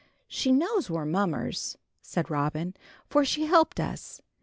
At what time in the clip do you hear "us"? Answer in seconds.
3.79-4.19